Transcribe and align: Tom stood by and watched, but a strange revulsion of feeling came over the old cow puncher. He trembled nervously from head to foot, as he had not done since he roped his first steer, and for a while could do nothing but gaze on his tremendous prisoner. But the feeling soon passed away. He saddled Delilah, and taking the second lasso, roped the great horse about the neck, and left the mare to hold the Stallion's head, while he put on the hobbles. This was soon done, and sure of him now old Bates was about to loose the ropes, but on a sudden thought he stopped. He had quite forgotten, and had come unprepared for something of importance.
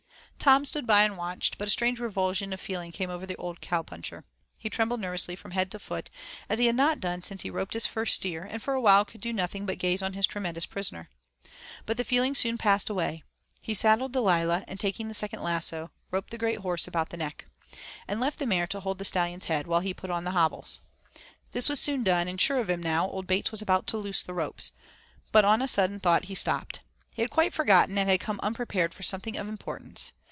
Tom 0.39 0.65
stood 0.65 0.87
by 0.87 1.03
and 1.03 1.17
watched, 1.17 1.59
but 1.59 1.67
a 1.67 1.71
strange 1.71 1.99
revulsion 1.99 2.51
of 2.51 2.59
feeling 2.59 2.91
came 2.91 3.11
over 3.11 3.27
the 3.27 3.35
old 3.35 3.61
cow 3.61 3.83
puncher. 3.83 4.25
He 4.57 4.71
trembled 4.71 4.99
nervously 4.99 5.35
from 5.35 5.51
head 5.51 5.69
to 5.69 5.77
foot, 5.77 6.09
as 6.49 6.57
he 6.57 6.65
had 6.65 6.73
not 6.75 6.99
done 6.99 7.21
since 7.21 7.43
he 7.43 7.51
roped 7.51 7.75
his 7.75 7.85
first 7.85 8.15
steer, 8.15 8.43
and 8.43 8.59
for 8.59 8.73
a 8.73 8.81
while 8.81 9.05
could 9.05 9.21
do 9.21 9.31
nothing 9.33 9.67
but 9.67 9.77
gaze 9.77 10.01
on 10.01 10.13
his 10.13 10.25
tremendous 10.25 10.65
prisoner. 10.65 11.11
But 11.85 11.97
the 11.97 12.03
feeling 12.03 12.33
soon 12.33 12.57
passed 12.57 12.89
away. 12.89 13.21
He 13.61 13.75
saddled 13.75 14.13
Delilah, 14.13 14.65
and 14.67 14.79
taking 14.79 15.09
the 15.09 15.13
second 15.13 15.43
lasso, 15.43 15.91
roped 16.09 16.31
the 16.31 16.39
great 16.39 16.61
horse 16.61 16.87
about 16.87 17.09
the 17.11 17.17
neck, 17.17 17.45
and 18.07 18.19
left 18.19 18.39
the 18.39 18.47
mare 18.47 18.65
to 18.65 18.79
hold 18.79 18.97
the 18.97 19.05
Stallion's 19.05 19.45
head, 19.45 19.67
while 19.67 19.81
he 19.81 19.93
put 19.93 20.09
on 20.09 20.23
the 20.23 20.31
hobbles. 20.31 20.79
This 21.51 21.69
was 21.69 21.79
soon 21.79 22.03
done, 22.03 22.27
and 22.27 22.41
sure 22.41 22.57
of 22.57 22.67
him 22.67 22.81
now 22.81 23.07
old 23.07 23.27
Bates 23.27 23.51
was 23.51 23.61
about 23.61 23.85
to 23.87 23.97
loose 23.97 24.23
the 24.23 24.33
ropes, 24.33 24.71
but 25.31 25.45
on 25.45 25.61
a 25.61 25.67
sudden 25.67 25.99
thought 25.99 26.23
he 26.25 26.33
stopped. 26.33 26.81
He 27.13 27.21
had 27.21 27.29
quite 27.29 27.53
forgotten, 27.53 27.95
and 27.99 28.09
had 28.09 28.19
come 28.19 28.39
unprepared 28.41 28.95
for 28.95 29.03
something 29.03 29.37
of 29.37 29.47
importance. 29.47 30.13